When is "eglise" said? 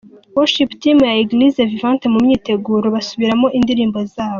1.23-1.69